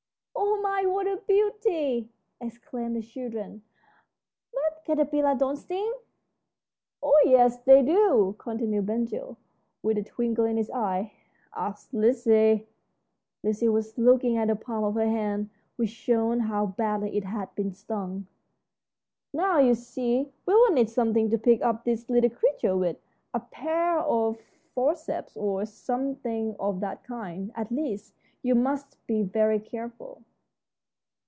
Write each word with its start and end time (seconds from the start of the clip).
"Oh 0.43 0.83
my, 0.83 0.85
what 0.85 1.05
a 1.05 1.17
beauty!" 1.27 2.09
exclaimed 2.39 2.95
the 2.95 3.01
children. 3.03 3.61
"But 4.51 4.83
caterpillars 4.83 5.37
don't 5.37 5.57
sting." 5.57 5.93
"Oh 7.03 7.21
yes, 7.25 7.57
they 7.59 7.83
do," 7.83 8.35
continued 8.39 8.85
Ben 8.87 9.05
Gile, 9.05 9.37
with 9.83 9.97
a 9.99 10.03
twinkle 10.03 10.45
in 10.45 10.57
his 10.57 10.71
eye; 10.71 11.11
"ask 11.55 11.89
Lizzie." 11.93 12.67
Lizzie 13.43 13.69
was 13.69 13.97
looking 13.97 14.37
at 14.37 14.47
the 14.47 14.55
palm 14.55 14.83
of 14.83 14.95
her 14.95 15.07
hand, 15.07 15.49
which 15.75 15.89
showed 15.89 16.41
how 16.41 16.65
badly 16.67 17.15
it 17.15 17.23
had 17.25 17.53
been 17.53 17.71
stung. 17.73 18.25
"Now, 19.33 19.59
you 19.59 19.75
see, 19.75 20.31
we'll 20.47 20.71
need 20.73 20.89
something 20.89 21.29
to 21.29 21.37
pick 21.37 21.61
up 21.61 21.83
these 21.83 22.09
little 22.09 22.29
creatures 22.31 22.77
with 22.79 22.97
a 23.35 23.39
pair 23.39 23.99
of 23.99 24.39
forceps 24.73 25.37
or 25.37 25.65
something 25.65 26.55
of 26.59 26.79
that 26.79 27.03
kind. 27.03 27.51
At 27.55 27.71
least, 27.71 28.15
you 28.41 28.55
must 28.55 28.97
be 29.05 29.21
very 29.21 29.59
careful." 29.59 30.23